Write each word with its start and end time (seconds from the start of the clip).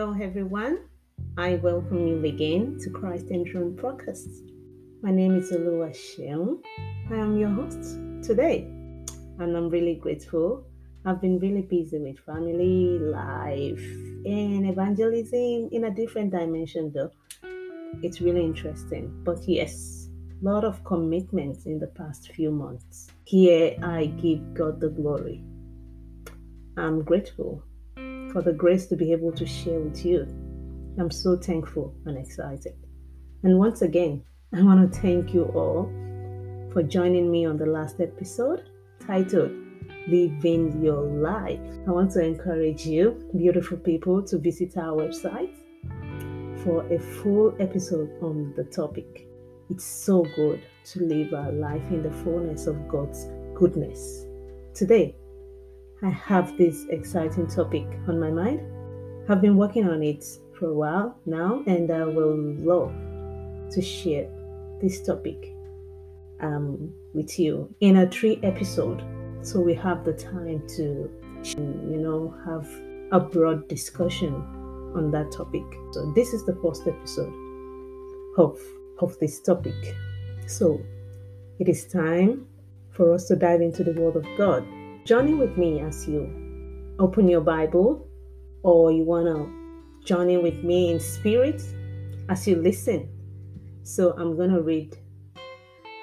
Hello, 0.00 0.16
everyone. 0.18 0.78
I 1.36 1.56
welcome 1.56 2.06
you 2.08 2.24
again 2.24 2.78
to 2.80 2.88
Christ 2.88 3.26
Enthroned 3.30 3.78
Podcast. 3.78 4.30
My 5.02 5.10
name 5.10 5.36
is 5.36 5.52
Olua 5.52 5.90
Sheung. 5.90 6.62
I 7.10 7.16
am 7.16 7.36
your 7.36 7.50
host 7.50 7.98
today, 8.26 8.62
and 9.38 9.54
I'm 9.54 9.68
really 9.68 9.96
grateful. 9.96 10.64
I've 11.04 11.20
been 11.20 11.38
really 11.38 11.60
busy 11.60 11.98
with 11.98 12.18
family, 12.20 12.98
life, 12.98 13.84
and 14.24 14.70
evangelism 14.70 15.68
in 15.70 15.84
a 15.84 15.90
different 15.90 16.30
dimension, 16.30 16.90
though. 16.94 17.10
It's 18.02 18.22
really 18.22 18.42
interesting. 18.42 19.12
But 19.22 19.46
yes, 19.46 20.08
a 20.40 20.42
lot 20.42 20.64
of 20.64 20.82
commitments 20.82 21.66
in 21.66 21.78
the 21.78 21.88
past 21.88 22.32
few 22.32 22.50
months. 22.50 23.08
Here, 23.24 23.76
I 23.82 24.06
give 24.06 24.54
God 24.54 24.80
the 24.80 24.88
glory. 24.88 25.44
I'm 26.78 27.02
grateful 27.02 27.62
for 28.32 28.42
the 28.42 28.52
grace 28.52 28.86
to 28.86 28.96
be 28.96 29.12
able 29.12 29.32
to 29.32 29.46
share 29.46 29.80
with 29.80 30.04
you. 30.04 30.26
I'm 30.98 31.10
so 31.10 31.36
thankful 31.36 31.94
and 32.06 32.16
excited. 32.18 32.74
And 33.42 33.58
once 33.58 33.82
again, 33.82 34.24
I 34.54 34.62
want 34.62 34.92
to 34.92 35.00
thank 35.00 35.32
you 35.32 35.44
all 35.54 35.90
for 36.72 36.82
joining 36.82 37.30
me 37.30 37.46
on 37.46 37.56
the 37.56 37.66
last 37.66 38.00
episode 38.00 38.64
titled 39.06 39.52
Living 40.08 40.82
Your 40.82 41.02
Life. 41.02 41.60
I 41.86 41.90
want 41.90 42.12
to 42.12 42.24
encourage 42.24 42.86
you, 42.86 43.30
beautiful 43.36 43.76
people, 43.76 44.22
to 44.24 44.38
visit 44.38 44.76
our 44.76 44.96
website 44.96 45.54
for 46.64 46.84
a 46.92 46.98
full 46.98 47.54
episode 47.60 48.10
on 48.22 48.52
the 48.56 48.64
topic. 48.64 49.26
It's 49.70 49.84
so 49.84 50.24
good 50.36 50.62
to 50.86 51.04
live 51.04 51.32
our 51.32 51.52
life 51.52 51.88
in 51.90 52.02
the 52.02 52.10
fullness 52.10 52.66
of 52.66 52.88
God's 52.88 53.26
goodness. 53.54 54.26
Today, 54.74 55.16
I 56.02 56.08
have 56.08 56.56
this 56.56 56.86
exciting 56.88 57.46
topic 57.46 57.84
on 58.08 58.18
my 58.18 58.30
mind. 58.30 58.60
I've 59.28 59.42
been 59.42 59.58
working 59.58 59.86
on 59.86 60.02
it 60.02 60.24
for 60.58 60.68
a 60.68 60.74
while 60.74 61.18
now, 61.26 61.62
and 61.66 61.90
I 61.90 62.04
will 62.04 62.36
love 62.36 62.92
to 63.72 63.82
share 63.82 64.26
this 64.80 65.02
topic 65.02 65.54
um, 66.40 66.90
with 67.12 67.38
you 67.38 67.74
in 67.80 67.98
a 67.98 68.10
three 68.10 68.40
episode. 68.42 69.04
So 69.42 69.60
we 69.60 69.74
have 69.74 70.04
the 70.04 70.14
time 70.14 70.66
to, 70.76 71.10
you 71.44 72.00
know, 72.00 72.34
have 72.46 72.66
a 73.12 73.20
broad 73.20 73.68
discussion 73.68 74.34
on 74.96 75.10
that 75.10 75.30
topic. 75.32 75.64
So 75.92 76.12
this 76.12 76.32
is 76.32 76.46
the 76.46 76.56
first 76.62 76.86
episode 76.86 77.34
of 78.38 78.58
of 79.00 79.18
this 79.18 79.38
topic. 79.40 79.74
So 80.46 80.80
it 81.58 81.68
is 81.68 81.86
time 81.86 82.46
for 82.90 83.12
us 83.12 83.26
to 83.26 83.36
dive 83.36 83.60
into 83.60 83.84
the 83.84 83.92
Word 83.92 84.16
of 84.16 84.26
God. 84.38 84.64
Journey 85.10 85.34
with 85.34 85.56
me 85.56 85.80
as 85.80 86.06
you 86.06 86.94
open 87.00 87.28
your 87.28 87.40
Bible 87.40 88.06
or 88.62 88.92
you 88.92 89.02
want 89.02 89.26
to 89.26 90.06
journey 90.06 90.36
with 90.36 90.62
me 90.62 90.92
in 90.92 91.00
spirit 91.00 91.60
as 92.28 92.46
you 92.46 92.54
listen. 92.54 93.08
So 93.82 94.12
I'm 94.16 94.36
going 94.36 94.52
to 94.52 94.62
read 94.62 94.96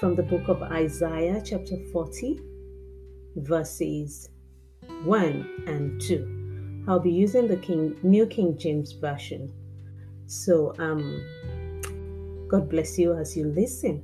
from 0.00 0.16
the 0.16 0.22
book 0.22 0.48
of 0.48 0.62
Isaiah, 0.62 1.42
chapter 1.44 1.76
40, 1.92 2.40
verses 3.36 4.30
1 5.02 5.64
and 5.66 6.00
2. 6.00 6.84
I'll 6.88 6.98
be 6.98 7.12
using 7.12 7.46
the 7.46 7.58
King 7.58 7.98
New 8.02 8.24
King 8.24 8.56
James 8.56 8.92
Version. 8.92 9.52
So 10.28 10.74
um 10.78 11.22
God 12.48 12.70
bless 12.70 12.98
you 12.98 13.12
as 13.12 13.36
you 13.36 13.48
listen. 13.48 14.02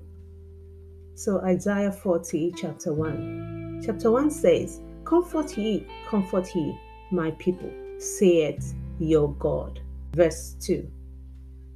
So 1.15 1.41
Isaiah 1.41 1.91
40, 1.91 2.53
chapter 2.55 2.93
1. 2.93 3.81
Chapter 3.83 4.11
1 4.11 4.31
says, 4.31 4.83
Comfort 5.11 5.59
ye, 5.59 5.85
comfort 6.07 6.55
ye, 6.55 6.79
my 7.11 7.33
people, 7.33 7.69
saith 7.99 8.77
your 9.01 9.33
God. 9.41 9.81
Verse 10.13 10.55
2 10.61 10.89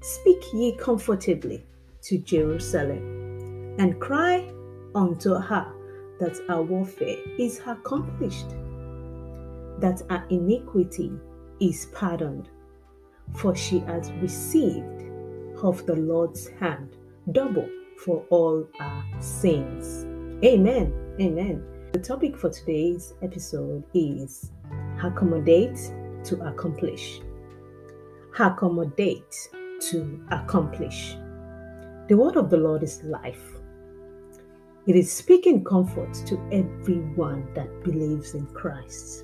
Speak 0.03 0.41
ye 0.53 0.77
comfortably 0.77 1.67
to 2.03 2.19
Jerusalem, 2.19 3.75
and 3.81 4.00
cry 4.00 4.49
unto 4.94 5.34
her 5.34 5.67
that 6.21 6.41
our 6.49 6.62
warfare 6.62 7.17
is 7.37 7.61
accomplished, 7.67 8.50
that 9.81 10.00
our 10.11 10.25
iniquity 10.31 11.11
is 11.59 11.87
pardoned, 11.87 12.49
for 13.34 13.56
she 13.56 13.81
has 13.81 14.12
received 14.23 15.11
of 15.61 15.84
the 15.87 15.97
Lord's 15.97 16.47
hand 16.61 16.97
double 17.33 17.69
for 18.05 18.25
all 18.31 18.65
our 18.78 19.05
sins. 19.21 20.05
Amen. 20.44 20.94
Amen. 21.21 21.74
The 21.94 22.00
topic 22.00 22.37
for 22.37 22.50
today's 22.50 23.15
episode 23.22 23.84
is 23.94 24.50
accommodate 25.00 25.78
to 26.25 26.44
accomplish. 26.44 27.21
Accommodate 28.37 29.32
to 29.91 30.21
accomplish. 30.32 31.16
The 32.09 32.16
word 32.16 32.34
of 32.34 32.50
the 32.50 32.56
Lord 32.56 32.82
is 32.82 33.00
life. 33.05 33.44
It 34.88 34.97
is 34.97 35.12
speaking 35.12 35.62
comfort 35.62 36.12
to 36.27 36.34
everyone 36.50 37.47
that 37.55 37.84
believes 37.84 38.34
in 38.34 38.47
Christ. 38.47 39.22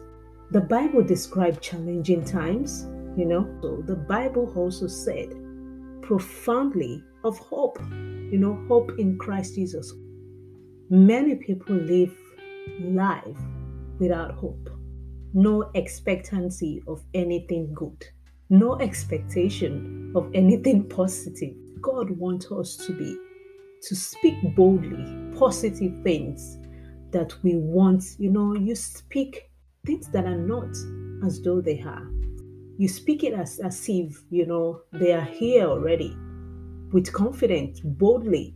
The 0.53 0.61
Bible 0.61 1.03
describes 1.03 1.59
challenging 1.61 2.25
times, 2.25 2.87
you 3.17 3.25
know. 3.25 3.53
So 3.63 3.83
the 3.85 3.97
Bible 3.97 4.53
also 4.55 4.87
said 4.87 5.35
profoundly 6.03 7.03
of 7.25 7.37
hope, 7.37 7.81
you 7.91 8.39
know, 8.39 8.65
hope 8.69 8.93
in 8.97 9.19
Christ 9.19 9.57
Jesus. 9.57 9.93
Many 10.89 11.35
people 11.35 11.75
live 11.75 12.17
life 12.81 13.37
without 13.99 14.33
hope, 14.33 14.71
no 15.35 15.71
expectancy 15.75 16.83
of 16.87 17.03
anything 17.15 17.73
good, 17.75 18.05
no 18.49 18.79
expectation 18.81 20.13
of 20.17 20.31
anything 20.35 20.89
positive. 20.89 21.55
God 21.81 22.11
wants 22.11 22.51
us 22.51 22.77
to 22.87 22.93
be, 22.93 23.17
to 23.83 23.95
speak 23.95 24.35
boldly, 24.57 25.39
positive 25.39 26.03
things 26.03 26.59
that 27.13 27.35
we 27.43 27.57
want. 27.57 28.05
You 28.19 28.31
know, 28.31 28.55
you 28.55 28.75
speak 28.75 29.51
things 29.87 30.09
that 30.09 30.25
are 30.25 30.37
not 30.37 30.71
as 31.25 31.41
though 31.43 31.61
they 31.61 31.81
are. 31.81 32.07
You 32.79 32.89
speak 32.89 33.25
it 33.25 33.35
as, 33.35 33.61
as 33.61 33.89
if, 33.89 34.23
you 34.31 34.47
know, 34.47 34.83
they 34.93 35.13
are 35.13 35.25
here 35.25 35.67
already. 35.67 36.17
With 36.93 37.13
confidence, 37.13 37.81
boldly, 37.81 38.55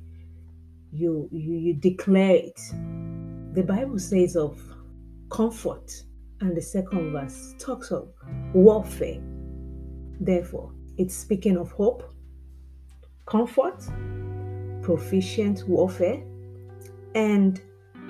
you, 0.92 1.28
you, 1.30 1.54
you 1.54 1.74
declare 1.74 2.36
it 2.36 2.60
the 3.54 3.62
Bible 3.62 4.00
says 4.00 4.34
of 4.34 4.60
comfort, 5.30 5.92
and 6.40 6.56
the 6.56 6.60
second 6.60 7.12
verse 7.12 7.54
talks 7.58 7.92
of 7.92 8.12
warfare. 8.52 9.20
Therefore, 10.20 10.72
it's 10.98 11.14
speaking 11.14 11.56
of 11.56 11.70
hope, 11.70 12.02
comfort, 13.26 13.80
proficient 14.82 15.68
warfare, 15.68 16.20
and 17.14 17.60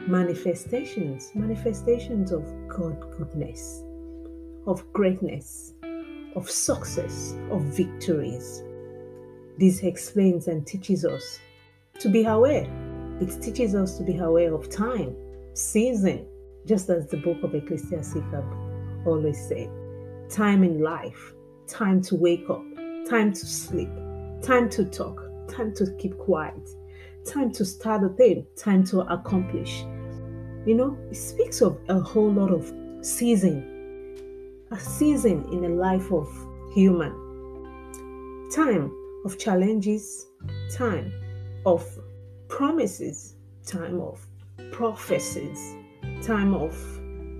manifestations 0.07 1.31
manifestations 1.35 2.33
of 2.33 2.43
God 2.67 2.99
goodness, 3.19 3.83
of 4.67 4.91
greatness, 4.95 5.75
of 6.37 6.51
success, 6.51 7.35
of 7.51 7.63
victories. 7.65 8.63
This 9.59 9.83
explains 9.83 10.49
and 10.49 10.67
teaches 10.67 11.05
us 11.05 11.39
to 12.01 12.09
be 12.09 12.25
aware. 12.25 12.67
It 13.21 13.43
teaches 13.43 13.75
us 13.75 13.99
to 13.99 14.05
be 14.05 14.17
aware 14.17 14.53
of 14.55 14.69
time, 14.71 15.15
season, 15.55 16.27
just 16.67 16.91
as 16.91 17.09
the 17.09 17.17
book 17.19 17.43
of 17.43 17.55
Ecclesiastes 17.55 18.19
always 19.07 19.49
said. 19.49 19.71
Time 20.29 20.65
in 20.65 20.81
life, 20.81 21.35
time 21.67 22.03
to 22.03 22.17
wake 22.17 22.49
up, 22.51 22.65
time 23.09 23.33
to 23.33 23.47
sleep, 23.47 23.91
time 24.43 24.69
to 24.71 24.85
talk, 24.85 25.23
time 25.49 25.73
to 25.75 25.91
keep 25.99 26.17
quiet, 26.19 26.69
time 27.25 27.53
to 27.53 27.65
start 27.65 28.03
a 28.05 28.09
thing, 28.11 28.47
time 28.57 28.85
to 28.85 29.01
accomplish. 29.01 29.83
You 30.67 30.75
know, 30.75 30.99
it 31.11 31.17
speaks 31.17 31.61
of 31.61 31.79
a 31.89 32.01
whole 32.01 32.33
lot 32.33 32.51
of 32.51 32.73
season, 33.03 34.67
a 34.71 34.79
season 34.79 35.47
in 35.53 35.63
the 35.63 35.69
life 35.69 36.11
of 36.13 36.29
human. 36.75 37.13
Time 38.55 38.91
of 39.25 39.39
challenges, 39.39 40.27
time 40.75 41.13
of 41.67 41.87
promises, 42.49 43.37
time 43.67 44.01
of 44.01 44.27
prophecies, 44.73 45.75
time 46.23 46.55
of 46.55 46.77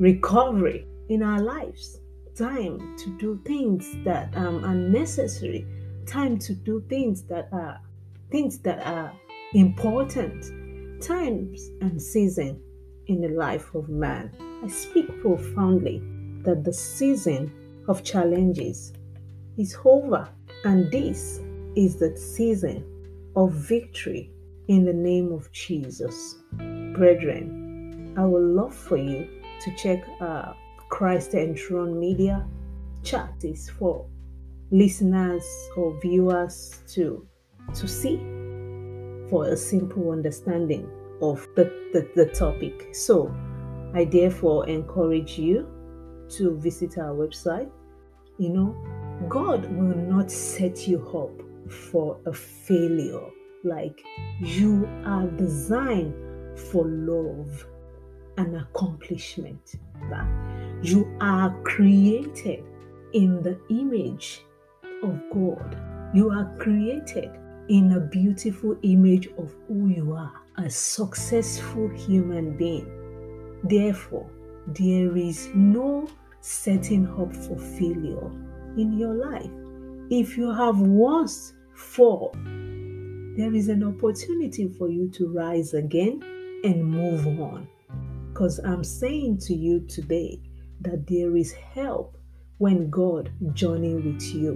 recovery 0.01 0.87
in 1.09 1.23
our 1.23 1.41
lives, 1.41 2.01
time 2.35 2.97
to 2.99 3.11
do 3.19 3.41
things 3.45 3.95
that 4.05 4.37
um, 4.37 4.65
are 4.65 4.75
necessary, 4.75 5.67
time 6.07 6.39
to 6.39 6.55
do 6.55 6.85
things 6.89 7.23
that 7.23 7.49
are 7.53 7.81
things 8.31 8.59
that 8.59 8.85
are 8.87 9.13
important, 9.55 11.01
times 11.01 11.71
and 11.81 12.01
season 12.01 12.61
in 13.07 13.21
the 13.21 13.29
life 13.29 13.75
of 13.75 13.89
man. 13.89 14.31
I 14.65 14.69
speak 14.69 15.07
profoundly 15.21 16.03
that 16.43 16.65
the 16.65 16.73
season 16.73 17.53
of 17.87 18.03
challenges 18.03 18.93
is 19.57 19.77
over, 19.85 20.29
and 20.65 20.91
this 20.91 21.41
is 21.77 21.97
the 21.97 22.17
season 22.17 22.85
of 23.37 23.53
victory 23.53 24.31
in 24.69 24.85
the 24.85 24.93
name 24.93 25.33
of 25.33 25.51
Jesus. 25.53 26.37
Brethren, 26.53 28.15
I 28.17 28.25
would 28.25 28.43
love 28.45 28.75
for 28.75 28.97
you 28.97 29.29
to 29.61 29.75
check 29.77 30.05
uh, 30.21 30.53
Christ 30.89 31.35
Enthroned 31.35 31.99
Media 31.99 32.47
chat 33.03 33.35
is 33.43 33.69
for 33.69 34.07
listeners 34.71 35.45
or 35.77 35.99
viewers 36.01 36.83
to 36.89 37.27
to 37.75 37.87
see 37.87 38.17
for 39.29 39.47
a 39.49 39.57
simple 39.57 40.11
understanding 40.11 40.89
of 41.23 41.47
the, 41.57 41.65
the, 41.93 42.09
the 42.15 42.27
topic. 42.33 42.95
So 42.95 43.35
I 43.95 44.05
therefore 44.05 44.69
encourage 44.69 45.39
you 45.39 45.69
to 46.31 46.57
visit 46.59 46.99
our 46.99 47.15
website. 47.15 47.71
You 48.39 48.51
know, 48.51 49.29
God 49.29 49.65
will 49.65 49.97
not 49.97 50.31
set 50.31 50.87
you 50.89 51.01
up 51.09 51.73
for 51.73 52.21
a 52.27 52.33
failure. 52.33 53.27
Like 53.65 54.05
you 54.41 54.87
are 55.07 55.27
designed 55.27 56.15
for 56.71 56.85
love 56.87 57.67
and 58.37 58.57
accomplishment. 58.57 59.77
That 60.11 60.29
you 60.83 61.17
are 61.21 61.51
created 61.63 62.63
in 63.15 63.43
the 63.43 63.59
image 63.71 64.45
of 65.03 65.19
God. 65.33 65.77
You 66.13 66.31
are 66.31 66.55
created 66.59 67.31
in 67.69 67.93
a 67.93 68.01
beautiful 68.01 68.77
image 68.83 69.29
of 69.39 69.55
who 69.67 69.89
you 69.89 70.13
are, 70.13 70.43
a 70.59 70.69
successful 70.69 71.89
human 71.89 72.59
being. 72.59 73.61
Therefore, 73.65 74.29
there 74.67 75.17
is 75.17 75.49
no 75.55 76.07
setting 76.43 77.09
up 77.19 77.35
for 77.35 77.59
failure 77.59 78.31
in 78.77 78.99
your 78.99 79.15
life. 79.15 79.51
If 80.11 80.37
you 80.37 80.53
have 80.53 80.81
once 80.81 81.55
fall, 81.75 82.35
there 83.37 83.53
is 83.53 83.69
an 83.69 83.83
opportunity 83.83 84.69
for 84.69 84.89
you 84.89 85.09
to 85.11 85.33
rise 85.33 85.75
again 85.75 86.23
and 86.63 86.85
move 86.85 87.27
on. 87.41 87.67
Because 88.29 88.61
I'm 88.61 88.85
saying 88.85 89.39
to 89.39 89.55
you 89.55 89.81
today 89.81 90.41
that 90.83 91.07
there 91.09 91.37
is 91.37 91.53
help 91.53 92.17
when 92.59 92.91
God 92.91 93.33
journey 93.53 93.95
with 93.95 94.23
you 94.23 94.53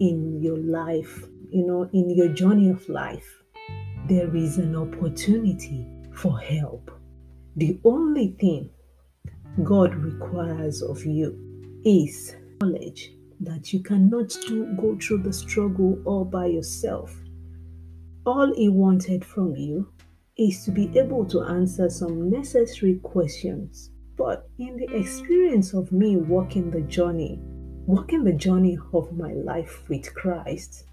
in 0.00 0.42
your 0.42 0.58
life, 0.58 1.24
you 1.48 1.66
know, 1.66 1.88
in 1.94 2.10
your 2.10 2.28
journey 2.28 2.68
of 2.68 2.86
life. 2.90 3.42
There 4.06 4.34
is 4.36 4.58
an 4.58 4.76
opportunity 4.76 5.86
for 6.12 6.38
help. 6.38 6.90
The 7.56 7.80
only 7.84 8.36
thing 8.38 8.70
God 9.64 9.94
requires 9.94 10.82
of 10.82 11.04
you 11.06 11.80
is 11.84 12.36
knowledge 12.60 13.12
that 13.40 13.72
you 13.72 13.80
cannot 13.80 14.28
do, 14.46 14.66
go 14.76 14.98
through 15.00 15.22
the 15.22 15.32
struggle 15.32 15.98
all 16.04 16.24
by 16.26 16.46
yourself. 16.46 17.16
All 18.26 18.52
He 18.54 18.68
wanted 18.68 19.24
from 19.24 19.56
you 19.56 19.92
is 20.36 20.64
to 20.64 20.70
be 20.70 20.90
able 20.98 21.24
to 21.26 21.42
answer 21.42 21.88
some 21.88 22.30
necessary 22.30 22.96
questions. 23.02 23.90
But 24.16 24.48
in 24.58 24.76
the 24.76 24.94
experience 24.94 25.72
of 25.72 25.90
me 25.92 26.16
walking 26.16 26.70
the 26.70 26.82
journey, 26.82 27.38
walking 27.86 28.24
the 28.24 28.34
journey 28.34 28.78
of 28.92 29.16
my 29.16 29.32
life 29.32 29.88
with 29.88 30.14
Christ, 30.14 30.84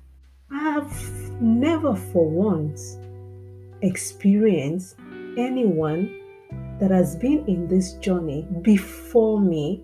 I 0.50 0.60
have 0.60 1.42
never 1.42 1.96
for 1.96 2.30
once 2.30 2.98
experienced 3.82 4.96
anyone 5.38 6.22
that 6.80 6.92
has 6.92 7.16
been 7.16 7.46
in 7.48 7.68
this 7.68 7.94
journey 7.96 8.48
before 8.62 9.42
me 9.42 9.84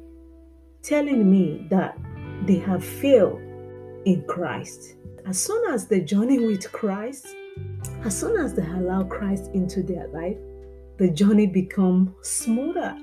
telling 0.81 1.30
me 1.30 1.68
that 1.69 1.98
they 2.46 2.57
have 2.60 2.84
failed 2.84 3.42
in 4.06 4.24
Christ. 4.28 4.96
As 5.25 5.42
soon 5.42 5.74
as 5.74 5.88
the 5.88 6.02
journey 6.02 6.38
with 6.40 6.70
Christ, 6.72 7.28
as 8.04 8.20
soon 8.20 8.38
as 8.44 8.54
they 8.54 8.66
allow 8.66 9.04
Christ 9.04 9.52
into 9.54 9.81
their 9.81 10.08
life, 10.10 10.38
the 10.98 11.10
journey 11.10 11.48
become 11.48 12.14
smoother, 12.22 12.98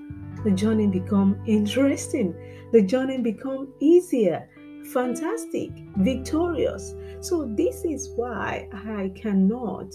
the 0.45 0.51
journey 0.51 0.87
become 0.87 1.43
interesting, 1.47 2.35
the 2.73 2.83
journey 2.83 3.19
become 3.19 3.73
easier, 3.81 4.49
fantastic, 4.93 5.71
victorious. 5.97 6.95
So 7.21 7.47
this 7.57 7.85
is 7.87 8.11
why 8.17 8.69
I 8.73 9.13
cannot 9.15 9.95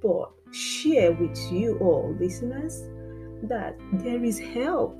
but 0.00 0.30
share 0.52 1.12
with 1.12 1.36
you 1.50 1.78
all 1.80 2.16
listeners 2.20 2.84
that 3.42 3.76
there 3.92 4.22
is 4.22 4.38
help. 4.38 4.96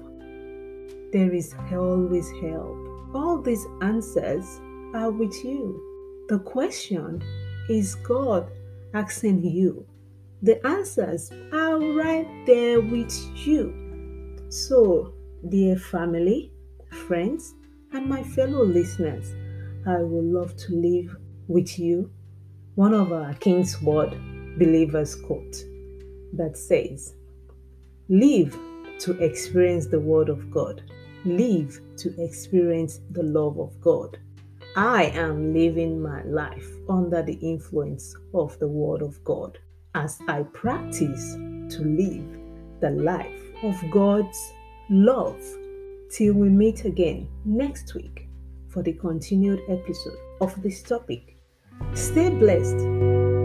There 1.12 1.32
is 1.32 1.54
always 1.72 2.28
help. 2.42 2.76
All 3.14 3.40
these 3.40 3.64
answers 3.82 4.60
are 4.94 5.12
with 5.12 5.34
you. 5.44 5.85
The 6.28 6.40
question 6.40 7.22
is 7.68 7.94
God 7.94 8.50
asking 8.94 9.44
you. 9.44 9.86
The 10.42 10.64
answers 10.66 11.30
are 11.52 11.78
right 11.78 12.26
there 12.46 12.80
with 12.80 13.14
you. 13.46 14.36
So, 14.48 15.14
dear 15.48 15.76
family, 15.76 16.50
friends, 17.06 17.54
and 17.92 18.08
my 18.08 18.24
fellow 18.24 18.64
listeners, 18.64 19.36
I 19.86 20.02
would 20.02 20.24
love 20.24 20.56
to 20.56 20.74
leave 20.74 21.14
with 21.46 21.78
you 21.78 22.10
one 22.74 22.92
of 22.92 23.12
our 23.12 23.34
King's 23.34 23.80
Word 23.80 24.10
believers 24.58 25.14
quote 25.14 25.62
that 26.32 26.56
says, 26.56 27.14
Live 28.08 28.58
to 28.98 29.12
experience 29.22 29.86
the 29.86 30.00
Word 30.00 30.28
of 30.28 30.50
God. 30.50 30.82
Live 31.24 31.80
to 31.98 32.20
experience 32.20 32.98
the 33.12 33.22
love 33.22 33.60
of 33.60 33.80
God. 33.80 34.18
I 34.76 35.04
am 35.14 35.54
living 35.54 36.02
my 36.02 36.22
life 36.24 36.68
under 36.86 37.22
the 37.22 37.38
influence 37.40 38.14
of 38.34 38.58
the 38.58 38.68
Word 38.68 39.00
of 39.00 39.24
God 39.24 39.58
as 39.94 40.18
I 40.28 40.42
practice 40.42 41.32
to 41.32 41.78
live 41.80 42.38
the 42.82 42.90
life 42.90 43.40
of 43.62 43.74
God's 43.90 44.38
love. 44.90 45.42
Till 46.10 46.34
we 46.34 46.50
meet 46.50 46.84
again 46.84 47.26
next 47.46 47.94
week 47.94 48.28
for 48.68 48.82
the 48.82 48.92
continued 48.92 49.62
episode 49.70 50.18
of 50.42 50.62
this 50.62 50.82
topic. 50.82 51.38
Stay 51.94 52.28
blessed. 52.28 53.35